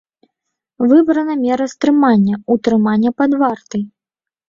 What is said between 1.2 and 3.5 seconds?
мера стрымання— утрыманне пад